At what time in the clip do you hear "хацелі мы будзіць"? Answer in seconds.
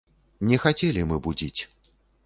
0.63-1.61